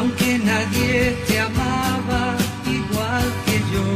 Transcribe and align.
Aunque 0.00 0.38
nadie 0.38 1.14
te 1.28 1.40
amaba 1.40 2.34
igual 2.64 3.26
que 3.44 3.56
yo. 3.72 3.86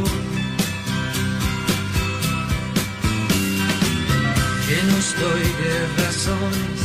Que 4.66 4.76
no 4.88 4.96
estoy 4.98 5.44
de 5.62 5.74
razones 6.02 6.80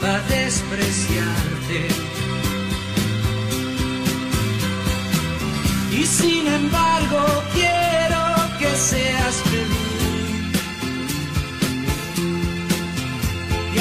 para 0.00 0.22
despreciarte. 0.28 1.80
Y 5.90 6.06
sin 6.06 6.46
embargo 6.46 7.22
quiero 7.52 8.22
que 8.60 8.70
seas 8.76 9.34
feliz. 9.50 9.90
Y 13.74 13.78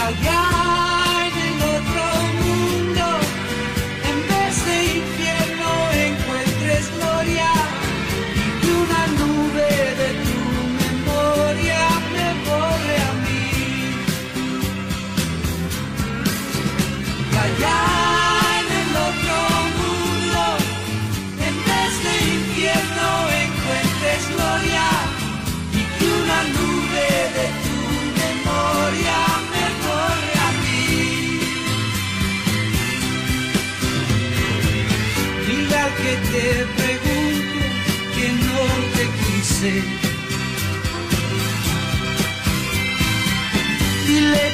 Dile 39.61 39.75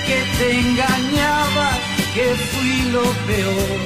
que 0.07 0.19
te 0.37 0.47
engañaba, 0.59 1.69
que 2.15 2.25
fui 2.49 2.75
lo 2.91 3.03
peor. 3.27 3.79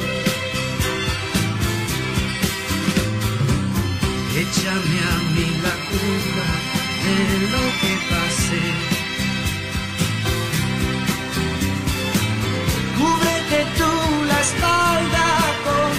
Échame 4.43 4.99
a 5.11 5.17
mí 5.33 5.47
la 5.61 5.75
culpa 5.89 6.47
de 7.03 7.17
lo 7.51 7.63
que 7.81 7.91
pasé. 8.11 8.65
Cúbrete 12.97 13.59
tú 13.77 13.91
la 14.25 14.39
espalda 14.39 15.27
con 15.65 15.91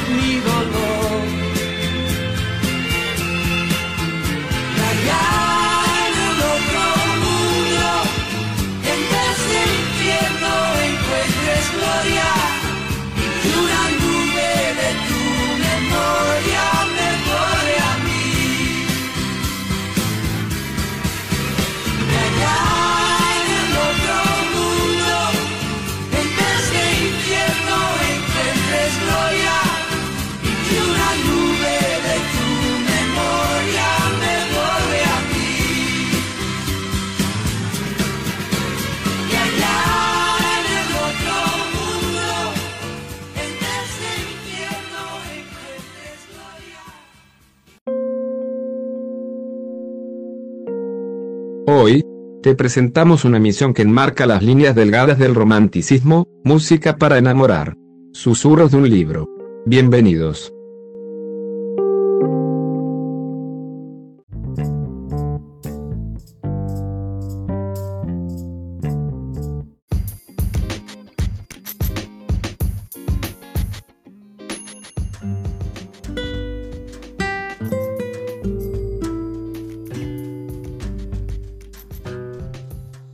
Hoy, 51.66 52.02
te 52.42 52.54
presentamos 52.54 53.24
una 53.24 53.38
misión 53.38 53.74
que 53.74 53.82
enmarca 53.82 54.26
las 54.26 54.42
líneas 54.42 54.74
delgadas 54.74 55.18
del 55.18 55.34
romanticismo, 55.34 56.26
música 56.42 56.96
para 56.96 57.18
enamorar. 57.18 57.76
Susurros 58.12 58.70
de 58.70 58.78
un 58.78 58.88
libro. 58.88 59.28
Bienvenidos. 59.66 60.52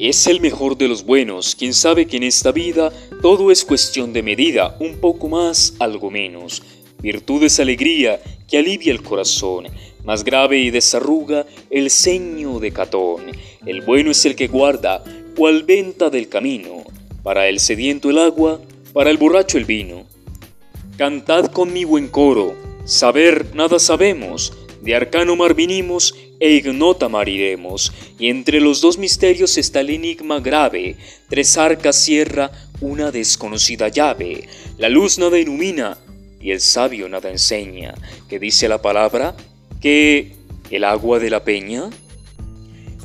Es 0.06 0.28
el 0.28 0.40
mejor 0.40 0.78
de 0.78 0.86
los 0.86 1.04
buenos, 1.04 1.56
quien 1.56 1.74
sabe 1.74 2.06
que 2.06 2.16
en 2.16 2.22
esta 2.22 2.52
vida 2.52 2.92
todo 3.22 3.50
es 3.50 3.64
cuestión 3.64 4.12
de 4.12 4.22
medida, 4.22 4.76
un 4.78 4.98
poco 5.00 5.28
más, 5.28 5.74
algo 5.80 6.12
menos. 6.12 6.62
Virtud 7.02 7.42
es 7.42 7.58
alegría 7.58 8.20
que 8.46 8.56
alivia 8.56 8.92
el 8.92 9.02
corazón, 9.02 9.66
más 10.04 10.22
grave 10.22 10.60
y 10.60 10.70
desarruga 10.70 11.44
el 11.70 11.90
ceño 11.90 12.60
de 12.60 12.70
Catón. 12.70 13.32
El 13.66 13.80
bueno 13.80 14.12
es 14.12 14.24
el 14.24 14.36
que 14.36 14.46
guarda, 14.46 15.02
cual 15.36 15.64
venta 15.64 16.08
del 16.08 16.28
camino, 16.28 16.84
para 17.24 17.48
el 17.48 17.58
sediento 17.58 18.08
el 18.08 18.18
agua, 18.18 18.60
para 18.92 19.10
el 19.10 19.16
borracho 19.16 19.58
el 19.58 19.64
vino. 19.64 20.06
Cantad 20.96 21.46
conmigo 21.46 21.98
en 21.98 22.06
coro, 22.06 22.54
saber 22.84 23.56
nada 23.56 23.80
sabemos, 23.80 24.52
de 24.82 24.94
arcano 24.94 25.34
mar 25.34 25.54
vinimos 25.54 26.14
e 26.38 26.52
ignota 26.52 27.08
mar 27.08 27.28
iremos, 27.28 27.92
y 28.18 28.28
entre 28.28 28.60
los 28.60 28.80
dos 28.80 28.98
misterios 28.98 29.56
está 29.58 29.80
el 29.80 29.90
enigma 29.90 30.40
grave, 30.40 30.96
tres 31.28 31.56
arcas 31.56 31.96
cierra 31.96 32.50
una 32.80 33.10
desconocida 33.10 33.88
llave, 33.88 34.48
la 34.78 34.88
luz 34.88 35.18
nada 35.18 35.38
ilumina 35.38 35.98
y 36.40 36.50
el 36.50 36.60
sabio 36.60 37.08
nada 37.08 37.30
enseña, 37.30 37.94
que 38.28 38.38
dice 38.38 38.68
la 38.68 38.82
palabra 38.82 39.34
que 39.80 40.36
el 40.70 40.84
agua 40.84 41.18
de 41.18 41.30
la 41.30 41.44
peña. 41.44 41.90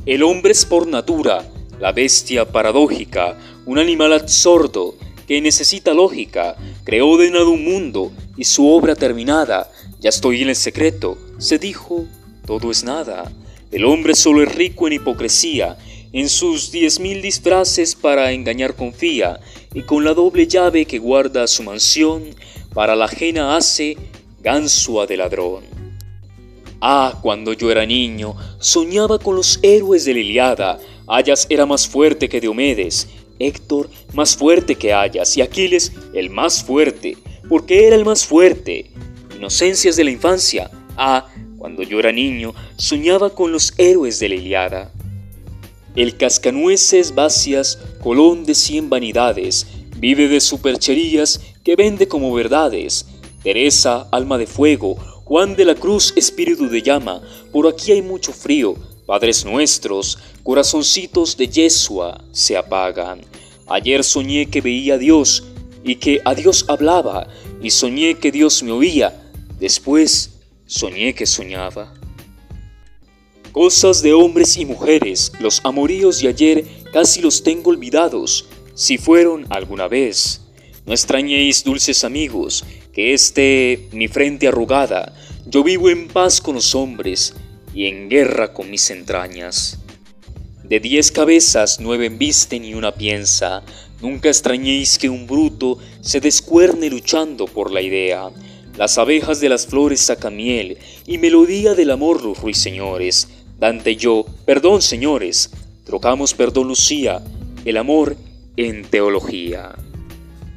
El 0.06 0.24
hombre 0.24 0.52
es 0.52 0.66
por 0.66 0.88
natura, 0.88 1.46
la 1.80 1.92
bestia 1.92 2.52
paradójica, 2.52 3.38
un 3.66 3.80
animal 3.80 4.14
absorto 4.14 4.96
que 5.28 5.42
necesita 5.42 5.94
lógica, 5.94 6.56
creó 6.84 7.18
de 7.18 7.32
nada 7.32 7.46
un 7.46 7.64
mundo 7.64 8.12
y 8.36 8.44
su 8.44 8.68
obra 8.68 8.96
terminada, 8.96 9.72
ya 10.00 10.10
estoy 10.10 10.42
en 10.42 10.50
el 10.50 10.56
secreto, 10.56 11.18
se 11.38 11.58
dijo, 11.58 12.06
todo 12.46 12.72
es 12.72 12.84
nada. 12.84 13.32
El 13.72 13.86
hombre 13.86 14.16
solo 14.16 14.44
es 14.44 14.54
rico 14.54 14.88
en 14.88 14.94
hipocresía, 14.94 15.78
en 16.14 16.28
sus 16.28 16.72
diez 16.72 17.00
mil 17.00 17.22
disfraces 17.22 17.96
para 17.96 18.32
engañar 18.32 18.76
confía, 18.76 19.40
y 19.74 19.84
con 19.84 20.04
la 20.04 20.14
doble 20.14 20.48
llave 20.48 20.86
que 20.86 21.00
guarda 21.00 21.48
su 21.48 21.64
mansión, 21.64 22.24
para 22.74 22.96
la 22.96 23.06
ajena 23.06 23.56
hace 23.56 23.98
ganzúa 24.42 25.08
de 25.08 25.18
ladrón. 25.18 25.64
Ah, 26.82 27.20
cuando 27.22 27.54
yo 27.54 27.70
era 27.72 27.86
niño, 27.86 28.36
soñaba 28.60 29.20
con 29.20 29.36
los 29.36 29.60
héroes 29.62 30.04
de 30.04 30.14
la 30.14 30.20
Iliada. 30.20 30.80
Ayas 31.08 31.46
era 31.50 31.66
más 31.66 31.88
fuerte 31.88 32.28
que 32.28 32.42
Diomedes, 32.42 33.08
Héctor 33.38 33.90
más 34.14 34.36
fuerte 34.36 34.76
que 34.76 34.94
Ayas 34.94 35.36
y 35.38 35.42
Aquiles 35.42 35.92
el 36.14 36.30
más 36.30 36.64
fuerte, 36.64 37.18
porque 37.48 37.88
era 37.88 37.96
el 37.96 38.06
más 38.06 38.26
fuerte. 38.26 38.92
Inocencias 39.36 39.96
de 39.96 40.04
la 40.04 40.12
infancia. 40.12 40.70
Ah, 40.98 41.28
cuando 41.62 41.84
yo 41.84 42.00
era 42.00 42.12
niño, 42.12 42.56
soñaba 42.76 43.30
con 43.36 43.52
los 43.52 43.76
héroes 43.78 44.18
de 44.20 44.30
la 44.30 44.34
Iliada. 44.34 44.92
El 45.96 46.18
cascanueces 46.18 47.14
vacias, 47.14 47.78
colón 48.02 48.46
de 48.46 48.56
cien 48.56 48.90
vanidades, 48.90 49.68
vive 49.96 50.28
de 50.28 50.42
supercherías 50.42 51.40
que 51.64 51.76
vende 51.76 52.08
como 52.08 52.34
verdades. 52.34 53.06
Teresa, 53.44 54.08
alma 54.12 54.40
de 54.40 54.48
fuego, 54.48 54.96
Juan 55.24 55.56
de 55.56 55.66
la 55.66 55.76
Cruz, 55.76 56.14
espíritu 56.16 56.68
de 56.68 56.82
llama, 56.82 57.22
por 57.52 57.68
aquí 57.68 57.92
hay 57.92 58.02
mucho 58.02 58.34
frío, 58.34 58.74
Padres 59.06 59.46
nuestros, 59.46 60.18
corazoncitos 60.42 61.38
de 61.38 61.48
Yeshua 61.48 62.24
se 62.32 62.58
apagan. 62.58 63.22
Ayer 63.68 64.04
soñé 64.04 64.48
que 64.48 64.62
veía 64.62 64.96
a 64.96 64.98
Dios 64.98 65.44
y 65.84 65.98
que 65.98 66.22
a 66.26 66.34
Dios 66.34 66.66
hablaba, 66.68 67.28
y 67.62 67.70
soñé 67.70 68.16
que 68.16 68.32
Dios 68.32 68.64
me 68.64 68.72
oía. 68.72 69.30
Después 69.60 70.31
soñé 70.72 71.14
que 71.14 71.26
soñaba. 71.26 71.94
Cosas 73.52 74.02
de 74.02 74.14
hombres 74.14 74.56
y 74.56 74.66
mujeres, 74.66 75.34
los 75.42 75.60
amoríos 75.66 76.22
de 76.22 76.30
ayer 76.30 76.66
casi 76.94 77.20
los 77.22 77.44
tengo 77.44 77.72
olvidados, 77.72 78.46
si 78.74 78.98
fueron 78.98 79.46
alguna 79.50 79.90
vez. 79.90 80.40
No 80.86 80.94
extrañéis, 80.94 81.66
dulces 81.66 82.06
amigos, 82.06 82.64
que 82.94 83.14
esté 83.14 83.90
mi 83.92 84.08
frente 84.08 84.48
arrugada, 84.48 85.14
yo 85.46 85.62
vivo 85.62 85.90
en 85.90 86.08
paz 86.08 86.40
con 86.40 86.56
los 86.56 86.74
hombres 86.74 87.34
y 87.74 87.88
en 87.88 88.08
guerra 88.08 88.54
con 88.54 88.70
mis 88.70 88.90
entrañas. 88.92 89.78
De 90.64 90.80
diez 90.80 91.12
cabezas 91.12 91.82
nueve 91.82 92.06
embisten 92.06 92.64
y 92.64 92.76
una 92.76 92.94
piensa, 92.94 93.62
nunca 94.02 94.30
extrañéis 94.30 94.98
que 94.98 95.10
un 95.10 95.28
bruto 95.28 95.80
se 96.00 96.22
descuerne 96.22 96.90
luchando 96.90 97.46
por 97.46 97.72
la 97.72 97.82
idea. 97.82 98.30
Las 98.82 98.98
abejas 98.98 99.40
de 99.40 99.48
las 99.48 99.68
flores 99.68 100.02
sacan 100.02 100.36
miel 100.36 100.80
y 101.06 101.20
melodía 101.20 101.76
del 101.76 101.92
amor 101.92 102.24
los 102.24 102.42
ruiseñores. 102.42 103.28
Dante 103.60 103.92
y 103.92 103.96
yo, 103.96 104.26
perdón 104.44 104.82
señores, 104.82 105.52
trocamos 105.86 106.34
perdón 106.34 106.70
Lucía, 106.70 107.22
el 107.64 107.78
amor 107.78 108.18
en 108.58 108.82
teología. 108.82 109.76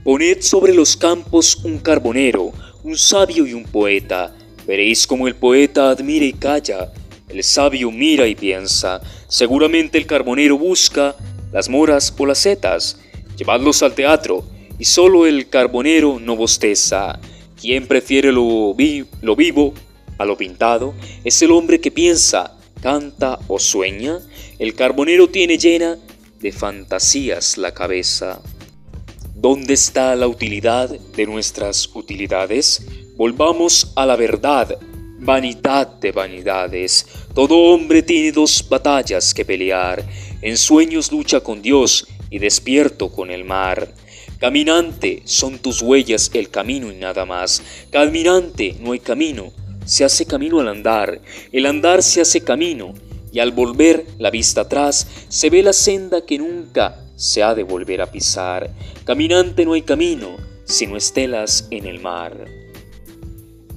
Poned 0.04 0.40
sobre 0.40 0.72
los 0.72 0.96
campos 0.96 1.56
un 1.64 1.78
carbonero, 1.80 2.50
un 2.82 2.96
sabio 2.96 3.46
y 3.46 3.52
un 3.52 3.64
poeta. 3.64 4.34
Veréis 4.66 5.06
como 5.06 5.28
el 5.28 5.34
poeta 5.34 5.90
admira 5.90 6.24
y 6.24 6.32
calla, 6.32 6.94
el 7.28 7.44
sabio 7.44 7.90
mira 7.90 8.26
y 8.26 8.34
piensa. 8.34 9.02
Seguramente 9.28 9.98
el 9.98 10.06
carbonero 10.06 10.56
busca 10.56 11.14
las 11.52 11.68
moras 11.68 12.14
o 12.16 12.24
las 12.24 12.38
setas. 12.38 12.98
Llevadlos 13.36 13.82
al 13.82 13.94
teatro, 13.94 14.46
y 14.78 14.86
solo 14.86 15.26
el 15.26 15.50
carbonero 15.50 16.18
no 16.18 16.36
bosteza. 16.36 17.20
Quien 17.64 17.86
prefiere 17.86 18.30
lo, 18.30 18.76
lo 19.22 19.36
vivo 19.36 19.72
a 20.18 20.26
lo 20.26 20.36
pintado 20.36 20.92
es 21.24 21.40
el 21.40 21.50
hombre 21.50 21.80
que 21.80 21.90
piensa, 21.90 22.58
canta 22.82 23.38
o 23.48 23.58
sueña, 23.58 24.20
el 24.58 24.74
carbonero 24.74 25.30
tiene 25.30 25.56
llena 25.56 25.96
de 26.40 26.52
fantasías 26.52 27.56
la 27.56 27.72
cabeza. 27.72 28.42
¿Dónde 29.34 29.72
está 29.72 30.14
la 30.14 30.28
utilidad 30.28 30.90
de 30.90 31.24
nuestras 31.24 31.88
utilidades? 31.94 32.86
Volvamos 33.16 33.94
a 33.96 34.04
la 34.04 34.16
verdad, 34.16 34.78
vanidad 35.20 35.86
de 35.86 36.12
vanidades. 36.12 37.06
Todo 37.34 37.56
hombre 37.56 38.02
tiene 38.02 38.30
dos 38.30 38.62
batallas 38.68 39.32
que 39.32 39.46
pelear. 39.46 40.04
En 40.42 40.58
sueños 40.58 41.10
lucha 41.10 41.40
con 41.40 41.62
Dios 41.62 42.06
y 42.28 42.38
despierto 42.38 43.10
con 43.10 43.30
el 43.30 43.44
mar. 43.44 43.90
Caminante, 44.38 45.22
son 45.24 45.58
tus 45.58 45.80
huellas 45.80 46.30
el 46.34 46.50
camino 46.50 46.90
y 46.92 46.96
nada 46.96 47.24
más. 47.24 47.62
Caminante, 47.90 48.76
no 48.80 48.92
hay 48.92 48.98
camino, 48.98 49.52
se 49.84 50.04
hace 50.04 50.26
camino 50.26 50.60
al 50.60 50.68
andar, 50.68 51.20
el 51.52 51.66
andar 51.66 52.02
se 52.02 52.20
hace 52.20 52.40
camino, 52.40 52.94
y 53.32 53.40
al 53.40 53.52
volver 53.52 54.06
la 54.18 54.30
vista 54.30 54.62
atrás 54.62 55.06
se 55.28 55.50
ve 55.50 55.62
la 55.62 55.72
senda 55.72 56.24
que 56.24 56.38
nunca 56.38 57.04
se 57.16 57.42
ha 57.42 57.54
de 57.54 57.64
volver 57.64 58.00
a 58.00 58.10
pisar. 58.10 58.70
Caminante 59.04 59.64
no 59.64 59.72
hay 59.72 59.82
camino, 59.82 60.36
sino 60.64 60.96
estelas 60.96 61.66
en 61.70 61.86
el 61.86 62.00
mar. 62.00 62.44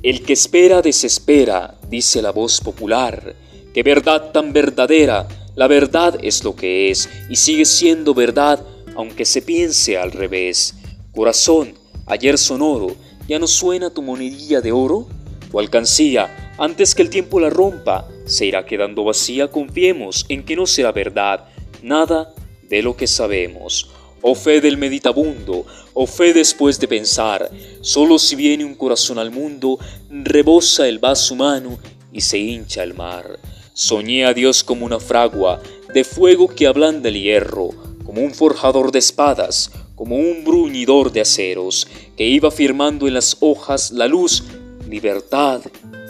El 0.03 0.23
que 0.23 0.33
espera 0.33 0.81
desespera, 0.81 1.79
dice 1.89 2.21
la 2.21 2.31
voz 2.31 2.61
popular. 2.61 3.35
Qué 3.73 3.83
verdad 3.83 4.31
tan 4.31 4.53
verdadera, 4.53 5.27
la 5.55 5.67
verdad 5.67 6.19
es 6.21 6.43
lo 6.43 6.55
que 6.55 6.91
es, 6.91 7.09
y 7.29 7.35
sigue 7.35 7.65
siendo 7.65 8.13
verdad 8.13 8.63
aunque 8.97 9.25
se 9.25 9.43
piense 9.43 9.95
al 9.95 10.11
revés. 10.11 10.73
Corazón, 11.13 11.75
ayer 12.07 12.37
sonoro, 12.37 12.95
¿ya 13.27 13.37
no 13.37 13.47
suena 13.47 13.91
tu 13.91 14.01
monedilla 14.01 14.59
de 14.59 14.71
oro? 14.71 15.07
Tu 15.51 15.59
alcancía, 15.59 16.55
antes 16.57 16.95
que 16.95 17.03
el 17.03 17.11
tiempo 17.11 17.39
la 17.39 17.51
rompa, 17.51 18.07
se 18.25 18.47
irá 18.47 18.65
quedando 18.65 19.03
vacía, 19.03 19.49
confiemos 19.49 20.25
en 20.29 20.43
que 20.43 20.55
no 20.55 20.65
será 20.65 20.91
verdad 20.91 21.45
nada 21.83 22.33
de 22.63 22.81
lo 22.81 22.97
que 22.97 23.05
sabemos. 23.05 23.91
Oh 24.23 24.33
fe 24.33 24.61
del 24.61 24.77
meditabundo, 24.77 25.65
oh 25.93 26.07
fe 26.07 26.33
después 26.33 26.79
de 26.79 26.87
pensar, 26.87 27.51
solo 27.81 28.17
si 28.17 28.35
viene 28.35 28.65
un 28.65 28.73
corazón 28.73 29.19
al 29.19 29.29
mundo, 29.29 29.77
rebosa 30.09 30.87
el 30.87 30.97
vaso 30.97 31.35
humano 31.35 31.77
y 32.11 32.21
se 32.21 32.39
hincha 32.39 32.81
el 32.81 32.95
mar. 32.95 33.39
Soñé 33.73 34.25
a 34.25 34.33
Dios 34.33 34.63
como 34.63 34.87
una 34.87 34.99
fragua 34.99 35.61
de 35.93 36.03
fuego 36.03 36.47
que 36.47 36.65
ablanda 36.65 37.09
el 37.09 37.21
hierro, 37.21 37.86
como 38.07 38.21
un 38.21 38.33
forjador 38.33 38.93
de 38.93 38.99
espadas, 38.99 39.69
como 39.93 40.15
un 40.15 40.45
bruñidor 40.45 41.11
de 41.11 41.19
aceros, 41.19 41.87
que 42.15 42.23
iba 42.23 42.49
firmando 42.49 43.05
en 43.05 43.13
las 43.13 43.35
hojas 43.41 43.91
la 43.91 44.07
luz 44.07 44.45
libertad, 44.89 45.61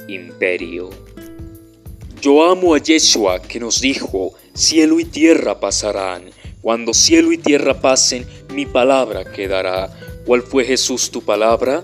imperio. 0.08 0.92
Yo 2.22 2.46
amo 2.46 2.76
a 2.76 2.78
Yeshua 2.78 3.42
que 3.42 3.60
nos 3.60 3.82
dijo, 3.82 4.34
cielo 4.54 5.00
y 5.00 5.06
tierra 5.06 5.60
pasarán, 5.60 6.26
cuando 6.62 6.94
cielo 6.94 7.32
y 7.32 7.40
tierra 7.40 7.82
pasen, 7.82 8.28
mi 8.54 8.68
palabra 8.68 9.26
quedará. 9.26 9.90
¿Cuál 10.28 10.44
fue 10.44 10.66
Jesús 10.66 11.10
tu 11.10 11.24
palabra? 11.24 11.84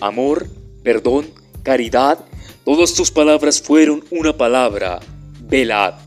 Amor, 0.00 0.46
perdón, 0.82 1.26
caridad. 1.62 2.18
Todas 2.66 2.92
tus 2.92 3.10
palabras 3.10 3.62
fueron 3.62 4.04
una 4.10 4.36
palabra, 4.36 5.00
velad. 5.40 6.03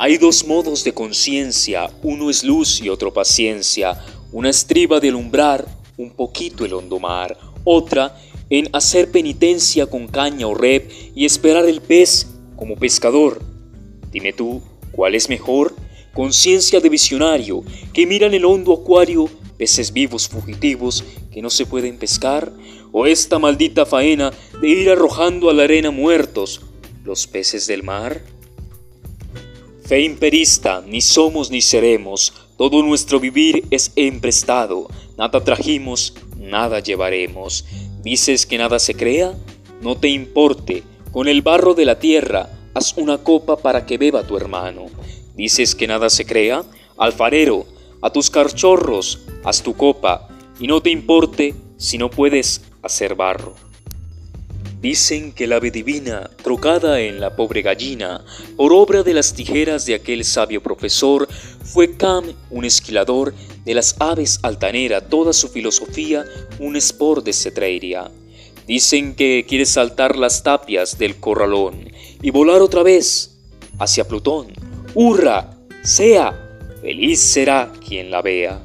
Hay 0.00 0.16
dos 0.16 0.46
modos 0.46 0.84
de 0.84 0.94
conciencia, 0.94 1.90
uno 2.04 2.30
es 2.30 2.44
luz 2.44 2.80
y 2.80 2.88
otro 2.88 3.12
paciencia, 3.12 4.00
una 4.30 4.48
estriba 4.48 5.00
de 5.00 5.08
alumbrar 5.08 5.66
un 5.96 6.10
poquito 6.10 6.64
el 6.64 6.72
hondo 6.72 7.00
mar, 7.00 7.36
otra 7.64 8.16
en 8.48 8.68
hacer 8.72 9.10
penitencia 9.10 9.86
con 9.86 10.06
caña 10.06 10.46
o 10.46 10.54
rep 10.54 10.88
y 11.16 11.24
esperar 11.24 11.68
el 11.68 11.80
pez 11.80 12.28
como 12.54 12.76
pescador. 12.76 13.42
Dime 14.12 14.32
tú, 14.32 14.62
¿cuál 14.92 15.16
es 15.16 15.28
mejor? 15.28 15.74
Conciencia 16.14 16.78
de 16.78 16.90
visionario 16.90 17.64
que 17.92 18.06
mira 18.06 18.28
en 18.28 18.34
el 18.34 18.44
hondo 18.44 18.74
acuario 18.74 19.28
peces 19.56 19.92
vivos 19.92 20.28
fugitivos 20.28 21.02
que 21.32 21.42
no 21.42 21.50
se 21.50 21.66
pueden 21.66 21.98
pescar, 21.98 22.52
o 22.92 23.04
esta 23.04 23.40
maldita 23.40 23.84
faena 23.84 24.32
de 24.60 24.68
ir 24.68 24.90
arrojando 24.90 25.50
a 25.50 25.54
la 25.54 25.64
arena 25.64 25.90
muertos 25.90 26.60
los 27.04 27.26
peces 27.26 27.66
del 27.66 27.82
mar? 27.82 28.37
Fe 29.88 30.02
imperista, 30.02 30.84
ni 30.86 31.00
somos 31.00 31.50
ni 31.50 31.62
seremos, 31.62 32.34
todo 32.58 32.82
nuestro 32.82 33.18
vivir 33.18 33.64
es 33.70 33.90
emprestado, 33.96 34.86
nada 35.16 35.42
trajimos, 35.42 36.12
nada 36.36 36.80
llevaremos. 36.80 37.64
¿Dices 38.02 38.44
que 38.44 38.58
nada 38.58 38.80
se 38.80 38.92
crea? 38.92 39.32
No 39.80 39.96
te 39.96 40.08
importe, 40.08 40.82
con 41.10 41.26
el 41.26 41.40
barro 41.40 41.72
de 41.72 41.86
la 41.86 41.98
tierra 41.98 42.50
haz 42.74 42.98
una 42.98 43.16
copa 43.16 43.56
para 43.56 43.86
que 43.86 43.96
beba 43.96 44.24
tu 44.24 44.36
hermano. 44.36 44.88
¿Dices 45.34 45.74
que 45.74 45.86
nada 45.86 46.10
se 46.10 46.26
crea? 46.26 46.64
Alfarero, 46.98 47.64
a 48.02 48.10
tus 48.10 48.28
carchorros 48.28 49.20
haz 49.42 49.62
tu 49.62 49.74
copa, 49.74 50.28
y 50.60 50.66
no 50.66 50.82
te 50.82 50.90
importe 50.90 51.54
si 51.78 51.96
no 51.96 52.10
puedes 52.10 52.60
hacer 52.82 53.14
barro. 53.14 53.54
Dicen 54.80 55.32
que 55.32 55.48
la 55.48 55.56
ave 55.56 55.72
divina, 55.72 56.30
trocada 56.42 57.00
en 57.00 57.18
la 57.20 57.34
pobre 57.34 57.62
gallina, 57.62 58.24
por 58.56 58.72
obra 58.72 59.02
de 59.02 59.12
las 59.12 59.34
tijeras 59.34 59.86
de 59.86 59.94
aquel 59.94 60.24
sabio 60.24 60.62
profesor, 60.62 61.26
fue 61.64 61.96
Cam, 61.96 62.32
un 62.50 62.64
esquilador 62.64 63.34
de 63.64 63.74
las 63.74 63.96
aves 63.98 64.38
altanera, 64.42 65.00
toda 65.00 65.32
su 65.32 65.48
filosofía 65.48 66.24
un 66.60 66.76
espor 66.76 67.24
de 67.24 67.32
cetreiria. 67.32 68.08
Dicen 68.68 69.16
que 69.16 69.44
quiere 69.48 69.66
saltar 69.66 70.16
las 70.16 70.44
tapias 70.44 70.96
del 70.96 71.16
corralón 71.16 71.90
y 72.22 72.30
volar 72.30 72.62
otra 72.62 72.84
vez 72.84 73.36
hacia 73.78 74.06
Plutón. 74.06 74.48
¡Hurra! 74.94 75.56
¡Sea! 75.82 76.44
Feliz 76.80 77.18
será 77.20 77.72
quien 77.86 78.10
la 78.10 78.22
vea. 78.22 78.62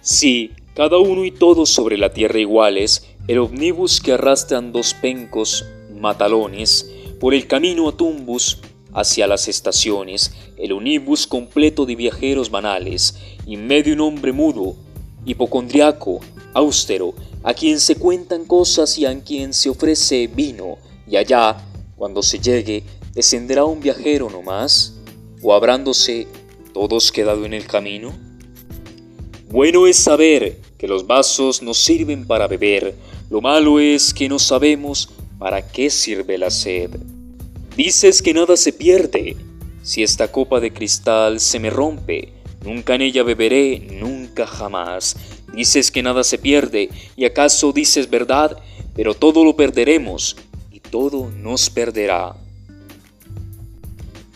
Sí, 0.00 0.52
cada 0.74 0.98
uno 0.98 1.24
y 1.24 1.30
todos 1.30 1.68
sobre 1.68 1.98
la 1.98 2.12
tierra 2.12 2.38
iguales, 2.38 3.13
el 3.26 3.38
omnibus 3.38 4.00
que 4.00 4.12
arrastran 4.12 4.70
dos 4.70 4.92
pencos 4.92 5.64
matalones 5.98 6.90
por 7.18 7.32
el 7.32 7.46
camino 7.46 7.88
a 7.88 7.96
Tumbus 7.96 8.58
hacia 8.92 9.26
las 9.26 9.48
estaciones, 9.48 10.32
el 10.58 10.72
omnibus 10.72 11.26
completo 11.26 11.86
de 11.86 11.96
viajeros 11.96 12.50
banales, 12.50 13.16
y 13.46 13.56
medio 13.56 13.94
un 13.94 14.00
hombre 14.00 14.32
mudo, 14.32 14.76
hipocondriaco, 15.24 16.20
austero, 16.52 17.14
a 17.42 17.54
quien 17.54 17.80
se 17.80 17.96
cuentan 17.96 18.44
cosas 18.44 18.98
y 18.98 19.06
a 19.06 19.20
quien 19.20 19.54
se 19.54 19.70
ofrece 19.70 20.26
vino, 20.26 20.76
y 21.06 21.16
allá, 21.16 21.56
cuando 21.96 22.22
se 22.22 22.38
llegue, 22.38 22.84
descenderá 23.14 23.64
un 23.64 23.80
viajero 23.80 24.28
no 24.28 24.42
más, 24.42 24.94
o 25.42 25.54
habrándose 25.54 26.28
todos 26.72 27.10
quedado 27.10 27.46
en 27.46 27.54
el 27.54 27.66
camino. 27.66 28.12
Bueno 29.48 29.86
es 29.86 29.96
saber 29.96 30.60
que 30.78 30.88
los 30.88 31.06
vasos 31.06 31.62
nos 31.62 31.78
sirven 31.78 32.26
para 32.26 32.46
beber, 32.46 32.94
lo 33.30 33.40
malo 33.40 33.80
es 33.80 34.12
que 34.12 34.28
no 34.28 34.38
sabemos 34.38 35.08
para 35.38 35.66
qué 35.66 35.90
sirve 35.90 36.38
la 36.38 36.50
sed. 36.50 36.90
Dices 37.76 38.22
que 38.22 38.34
nada 38.34 38.56
se 38.56 38.72
pierde. 38.72 39.36
Si 39.82 40.02
esta 40.02 40.30
copa 40.30 40.60
de 40.60 40.72
cristal 40.72 41.40
se 41.40 41.58
me 41.58 41.70
rompe, 41.70 42.32
nunca 42.64 42.94
en 42.94 43.02
ella 43.02 43.22
beberé, 43.22 43.80
nunca 44.00 44.46
jamás. 44.46 45.16
Dices 45.54 45.90
que 45.90 46.02
nada 46.02 46.24
se 46.24 46.38
pierde, 46.38 46.88
y 47.16 47.24
acaso 47.24 47.72
dices 47.72 48.08
verdad, 48.08 48.56
pero 48.94 49.14
todo 49.14 49.44
lo 49.44 49.56
perderemos, 49.56 50.36
y 50.70 50.80
todo 50.80 51.30
nos 51.30 51.70
perderá. 51.70 52.36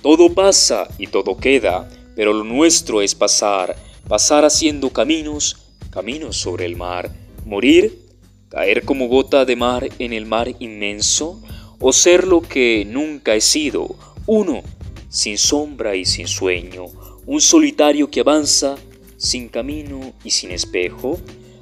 Todo 0.03 0.33
pasa 0.33 0.89
y 0.99 1.07
todo 1.07 1.37
queda, 1.37 1.89
pero 2.15 2.33
lo 2.33 2.45
nuestro 2.45 3.03
es 3.03 3.15
pasar, 3.15 3.77
pasar 4.07 4.45
haciendo 4.45 4.91
caminos, 4.91 5.57
caminos 5.91 6.37
sobre 6.37 6.67
el 6.67 6.77
mar, 6.77 7.11
morir, 7.45 8.08
caer 8.49 8.85
como 8.85 9.09
gota 9.09 9.45
de 9.45 9.57
mar 9.57 9.89
en 9.99 10.13
el 10.13 10.27
mar 10.27 10.55
inmenso, 10.59 11.41
o 11.81 11.93
ser 11.93 12.27
lo 12.27 12.41
que 12.41 12.85
nunca 12.89 13.35
he 13.35 13.41
sido, 13.41 13.97
uno, 14.27 14.63
sin 15.09 15.39
sombra 15.39 15.97
y 15.97 16.05
sin 16.05 16.27
sueño, 16.27 16.87
un 17.27 17.41
solitario 17.41 18.11
que 18.11 18.21
avanza, 18.21 18.77
sin 19.17 19.49
camino 19.49 20.13
y 20.25 20.31
sin 20.31 20.51
espejo. 20.51 21.19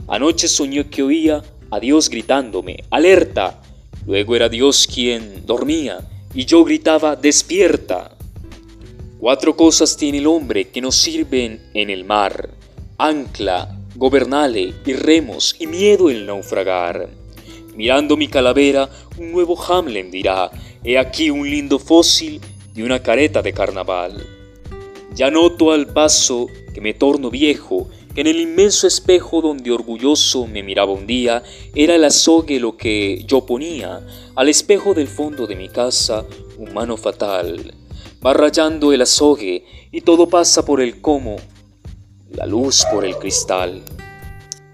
Anoche 0.09 0.47
soñé 0.47 0.89
que 0.89 1.03
oía 1.03 1.43
a 1.71 1.81
Dios 1.81 2.09
gritándome, 2.09 2.85
alerta. 2.91 3.61
Luego 4.07 4.37
era 4.37 4.49
Dios 4.49 4.87
quien 4.87 5.45
dormía 5.45 5.99
y 6.35 6.45
yo 6.45 6.65
gritaba, 6.65 7.17
despierta. 7.17 8.17
Cuatro 9.19 9.57
cosas 9.57 9.97
tiene 9.97 10.19
el 10.19 10.27
hombre 10.27 10.69
que 10.69 10.81
nos 10.81 10.97
sirven 10.97 11.61
en 11.75 11.91
el 11.91 12.05
mar. 12.05 12.51
Ancla, 12.99 13.77
gobernale 13.97 14.75
y 14.85 14.93
remos 14.93 15.57
y 15.59 15.67
miedo 15.67 16.11
el 16.11 16.27
naufragar. 16.27 17.09
Mirando 17.75 18.17
mi 18.17 18.29
calavera, 18.29 18.89
un 19.19 19.33
nuevo 19.33 19.61
Hamlet 19.61 20.11
dirá, 20.11 20.51
he 20.85 20.99
aquí 20.99 21.31
un 21.31 21.49
lindo 21.49 21.79
fósil 21.79 22.41
de 22.75 22.85
una 22.85 23.03
careta 23.03 23.43
de 23.43 23.53
carnaval. 23.53 24.25
Ya 25.15 25.31
noto 25.31 25.73
al 25.73 25.87
paso 25.87 26.47
que 26.75 26.81
me 26.81 26.95
torno 26.95 27.31
viejo, 27.31 27.89
que 28.15 28.21
en 28.21 28.27
el 28.27 28.41
inmenso 28.41 28.87
espejo 28.87 29.41
donde 29.41 29.71
orgulloso 29.71 30.47
me 30.47 30.63
miraba 30.63 30.93
un 30.93 31.07
día, 31.07 31.43
era 31.75 31.95
el 31.95 32.05
azogue 32.05 32.61
lo 32.61 32.77
que 32.77 33.25
yo 33.27 33.45
ponía, 33.45 34.07
al 34.35 34.49
espejo 34.49 34.95
del 34.95 35.09
fondo 35.09 35.47
de 35.47 35.57
mi 35.57 35.69
casa, 35.69 36.25
un 36.59 36.73
mano 36.73 36.97
fatal. 36.97 37.75
Va 38.25 38.35
rayando 38.35 38.93
el 38.93 39.03
azogue 39.03 39.65
y 39.93 40.01
todo 40.01 40.29
pasa 40.29 40.65
por 40.65 40.81
el 40.81 41.01
cómo, 41.01 41.37
la 42.31 42.47
luz 42.47 42.85
por 42.93 43.05
el 43.05 43.17
cristal. 43.17 43.83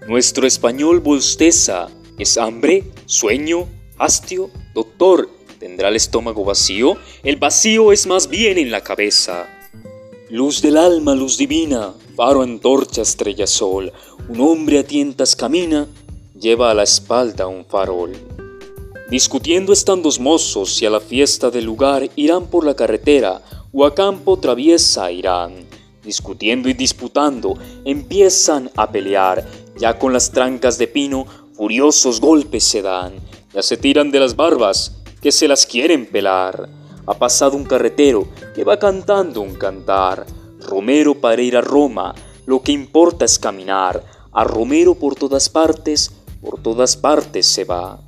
Nuestro 0.07 0.47
español 0.47 0.99
bosteza, 0.99 1.87
¿es 2.17 2.37
hambre? 2.37 2.83
¿Sueño? 3.05 3.67
¿Hastio? 3.97 4.49
Doctor, 4.73 5.29
¿tendrá 5.59 5.89
el 5.89 5.95
estómago 5.95 6.43
vacío? 6.43 6.97
El 7.23 7.37
vacío 7.37 7.91
es 7.91 8.07
más 8.07 8.27
bien 8.27 8.57
en 8.57 8.71
la 8.71 8.81
cabeza. 8.81 9.47
Luz 10.29 10.61
del 10.61 10.77
alma, 10.77 11.13
luz 11.15 11.37
divina, 11.37 11.93
faro, 12.15 12.41
antorcha, 12.41 13.03
estrella, 13.03 13.45
sol, 13.45 13.93
un 14.27 14.41
hombre 14.41 14.79
a 14.79 14.83
tientas 14.83 15.35
camina, 15.35 15.87
lleva 16.37 16.71
a 16.71 16.73
la 16.73 16.83
espalda 16.83 17.47
un 17.47 17.65
farol. 17.65 18.13
Discutiendo 19.09 19.73
están 19.73 20.01
dos 20.01 20.19
mozos 20.19 20.73
si 20.73 20.87
a 20.87 20.89
la 20.89 20.99
fiesta 20.99 21.51
del 21.51 21.65
lugar 21.65 22.09
irán 22.15 22.47
por 22.47 22.65
la 22.65 22.75
carretera 22.75 23.41
o 23.71 23.85
a 23.85 23.93
campo 23.93 24.39
traviesa 24.39 25.11
irán. 25.11 25.67
Discutiendo 26.03 26.69
y 26.69 26.73
disputando, 26.73 27.57
empiezan 27.85 28.69
a 28.75 28.91
pelear, 28.91 29.47
ya 29.77 29.97
con 29.97 30.13
las 30.13 30.31
trancas 30.31 30.77
de 30.77 30.87
pino, 30.87 31.25
furiosos 31.53 32.19
golpes 32.19 32.63
se 32.63 32.81
dan, 32.81 33.13
ya 33.53 33.61
se 33.61 33.77
tiran 33.77 34.11
de 34.11 34.19
las 34.19 34.35
barbas, 34.35 34.97
que 35.21 35.31
se 35.31 35.47
las 35.47 35.65
quieren 35.65 36.05
pelar 36.05 36.69
ha 37.05 37.13
pasado 37.15 37.57
un 37.57 37.65
carretero 37.65 38.27
que 38.55 38.63
va 38.63 38.79
cantando 38.79 39.41
un 39.41 39.55
cantar. 39.55 40.25
Romero 40.59 41.19
para 41.19 41.41
ir 41.41 41.57
a 41.57 41.61
Roma, 41.61 42.15
lo 42.45 42.61
que 42.61 42.71
importa 42.71 43.25
es 43.25 43.37
caminar. 43.37 44.03
A 44.31 44.43
Romero 44.45 44.95
por 44.95 45.15
todas 45.15 45.49
partes, 45.49 46.11
por 46.41 46.61
todas 46.61 46.95
partes 46.95 47.45
se 47.45 47.65
va. 47.65 47.99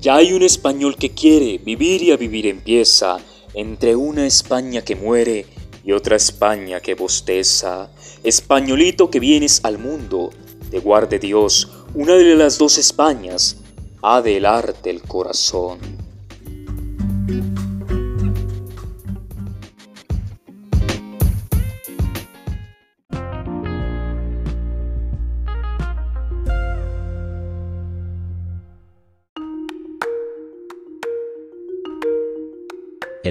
Ya 0.00 0.16
hay 0.16 0.32
un 0.32 0.42
español 0.42 0.96
que 0.96 1.10
quiere 1.10 1.58
vivir 1.58 2.02
y 2.02 2.10
a 2.10 2.16
vivir 2.16 2.46
empieza, 2.46 3.18
entre 3.54 3.94
una 3.94 4.26
España 4.26 4.82
que 4.82 4.96
muere 4.96 5.46
y 5.84 5.92
otra 5.92 6.16
España 6.16 6.80
que 6.80 6.94
bosteza. 6.94 7.90
Españolito 8.22 9.10
que 9.10 9.20
vienes 9.20 9.60
al 9.64 9.78
mundo, 9.78 10.30
te 10.70 10.78
guarde 10.78 11.18
Dios, 11.18 11.70
una 11.94 12.14
de 12.14 12.34
las 12.34 12.58
dos 12.58 12.78
Españas 12.78 13.56
ha 14.02 14.20
de 14.22 14.36
helarte 14.36 14.90
el 14.90 15.02
corazón. 15.02 16.03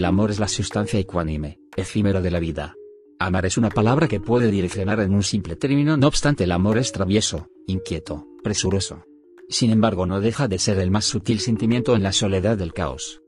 El 0.04 0.08
amor 0.08 0.32
es 0.32 0.40
la 0.42 0.50
sustancia 0.50 1.00
ecuánime, 1.00 1.60
efímera 1.78 2.20
de 2.20 2.30
la 2.30 2.42
vida. 2.42 2.76
Amar 3.20 3.46
es 3.46 3.58
una 3.58 3.70
palabra 3.70 4.10
que 4.10 4.20
puede 4.20 4.52
direccionar 4.52 5.00
en 5.00 5.14
un 5.14 5.24
simple 5.24 5.56
término, 5.56 5.96
no 5.96 6.08
obstante 6.08 6.44
el 6.44 6.52
amor 6.52 6.78
es 6.78 6.92
travieso, 6.92 7.48
inquieto, 7.68 8.28
presuroso. 8.44 9.06
Sin 9.48 9.72
embargo 9.72 10.06
no 10.06 10.20
deja 10.20 10.50
de 10.50 10.60
ser 10.60 10.80
el 10.80 10.92
más 10.92 11.06
sutil 11.06 11.40
sentimiento 11.40 11.96
en 11.96 12.04
la 12.04 12.12
soledad 12.12 12.58
del 12.58 12.74
caos. 12.74 13.23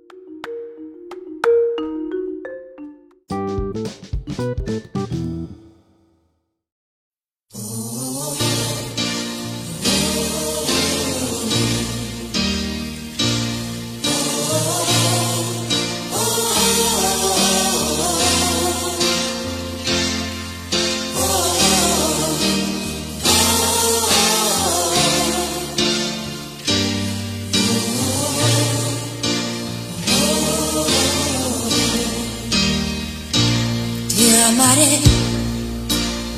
Amaré, 34.75 35.00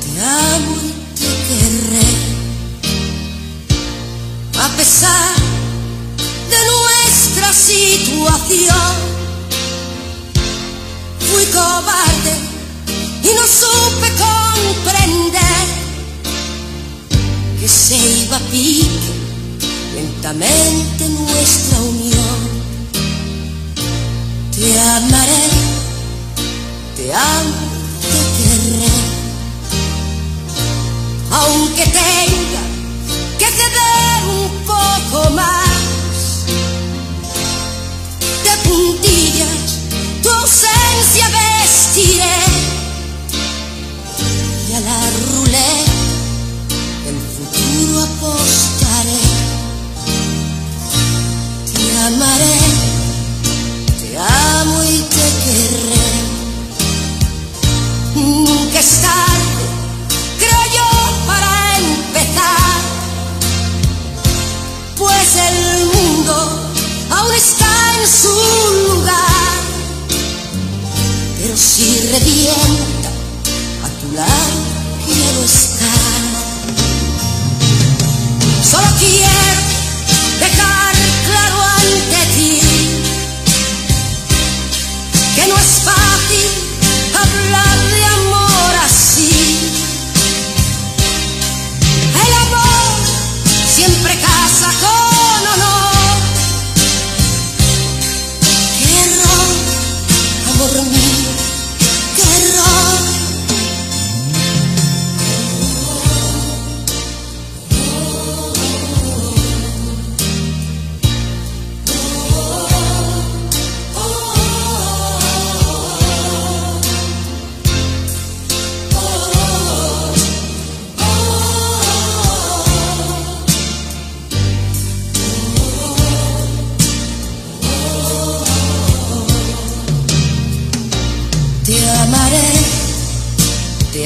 te 0.01 0.21
amo 0.21 0.75
y 0.83 0.91
te 1.17 1.29
querré. 1.47 2.09
A 4.59 4.69
pesar 4.77 5.35
de 6.49 6.57
nuestra 6.71 7.53
situación, 7.53 8.93
fui 11.19 11.45
cobarde 11.45 12.33
y 13.23 13.29
no 13.35 13.45
supe 13.47 14.07
comprender 14.25 15.65
que 17.59 17.67
se 17.67 17.97
iba 18.23 18.37
a 18.37 18.47
pique 18.51 18.89
lentamente 19.95 21.09
nuestra 21.09 21.79
unión. 21.79 22.57
Te 24.55 24.79
amaré 24.79 25.67
te 26.97 27.13
amo, 27.13 27.76
Aunque 31.39 31.83
tenga 31.85 32.63
que 33.37 33.45
ceder 33.45 34.21
un 34.39 34.47
poco 34.65 35.29
más 35.31 36.45
de 38.43 38.53
puntillas, 38.67 39.61
tu 40.23 40.29
ausencia 40.29 41.29
vestiré 41.29 42.37
y 44.67 44.73
a 44.73 44.79
la 44.79 44.99
ruleta 45.29 45.97
el 47.09 47.19
futuro 47.35 48.03
apostaré. 48.03 49.25
Te 51.71 51.83
amaré, 52.07 52.56
lugar. 68.89 69.61
Pero 71.39 71.55
si 71.57 71.99
revienta, 72.11 73.09
a 73.83 73.89
tu 73.99 74.15
lado 74.15 74.56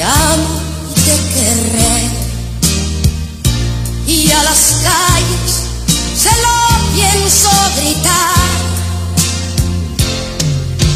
amo 0.03 0.61
y 0.89 0.93
te 0.93 1.15
querré. 1.33 2.09
Y 4.07 4.31
a 4.31 4.43
las 4.43 4.77
calles 4.83 5.51
se 6.17 6.29
lo 6.29 6.55
pienso 6.93 7.49
gritar. 7.77 8.49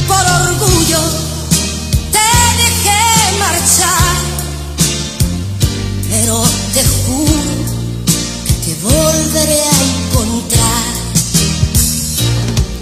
Por 0.07 0.25
orgullo 0.41 1.00
te 2.12 2.27
dejé 2.63 3.38
marchar, 3.39 4.15
pero 6.09 6.43
te 6.74 6.83
juro 6.83 7.55
que 8.45 8.53
te 8.65 8.74
volveré 8.81 9.62
a 9.62 9.83
encontrar. 9.93 10.85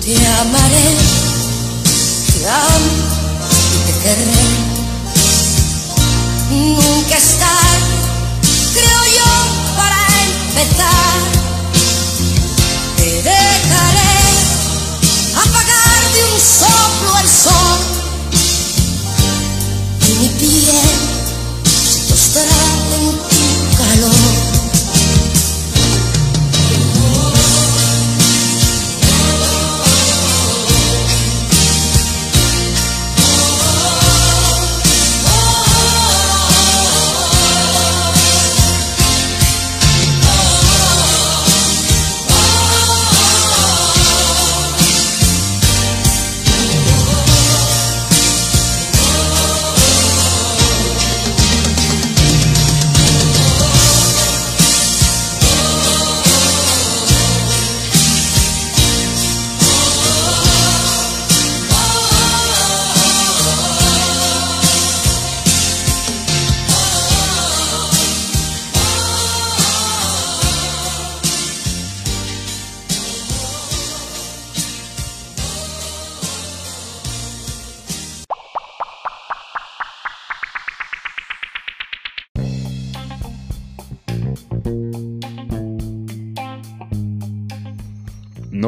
Te 0.04 0.16
amaré, 0.28 0.98
te 2.34 2.50
amo 2.50 3.13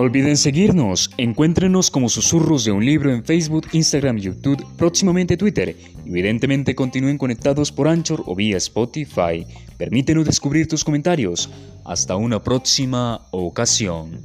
olviden 0.06 0.38
seguirnos, 0.38 1.10
encuéntrenos 1.18 1.90
como 1.90 2.10
Susurros 2.10 2.64
de 2.64 2.72
un 2.72 2.86
Libro 2.86 3.12
en 3.12 3.24
Facebook, 3.26 3.68
Instagram, 3.72 4.18
YouTube, 4.18 4.64
próximamente 4.78 5.36
Twitter. 5.36 5.76
Evidentemente 6.06 6.76
continúen 6.76 7.18
conectados 7.18 7.72
por 7.72 7.88
Anchor 7.88 8.24
o 8.26 8.36
vía 8.36 8.58
Spotify. 8.58 9.46
Permítenos 9.78 10.26
descubrir 10.26 10.68
tus 10.68 10.84
comentarios. 10.84 11.50
Hasta 11.84 12.16
una 12.16 12.42
próxima 12.44 13.28
ocasión. 13.32 14.22